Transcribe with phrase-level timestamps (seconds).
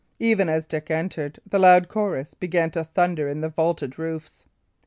[0.17, 4.47] Even as Dick entered, the loud chorus began to thunder in the vaulted roofs.